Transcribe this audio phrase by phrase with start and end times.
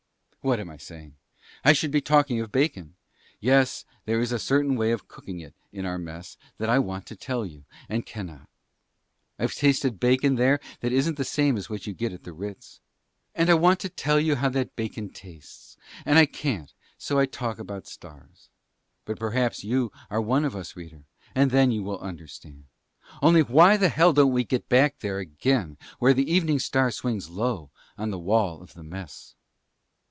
[0.43, 1.17] What am I saying?
[1.63, 2.95] I should be talking of bacon.
[3.39, 7.05] Yes, but there is a way of cooking it in our Mess that I want
[7.05, 8.49] to tell you and cannot.
[9.37, 12.79] I've tasted bacon there that isn't the same as what you get at the Ritz.
[13.35, 15.77] And I want to tell you how that bacon tastes;
[16.07, 18.49] and I can't so I talk about stars.
[19.05, 21.03] But perhaps you are one of us, reader,
[21.35, 22.63] and then you will understand.
[23.21, 27.29] Only why the hell don't we get back there again where the Evening Star swings
[27.29, 29.35] low on the wall of the Mess?